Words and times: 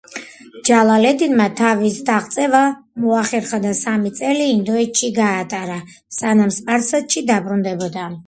ჯალალედინმა 0.67 1.43
თავის 1.59 1.97
დაღწევა 2.07 2.61
მოახერხა 3.03 3.59
და 3.67 3.75
სამი 3.81 4.13
წელი 4.21 4.49
ინდოეთში 4.53 5.09
გაატარა, 5.19 5.77
სანამ 6.21 6.55
სპარსეთში 6.59 7.25
დაბრუნდებოდა. 7.31 8.11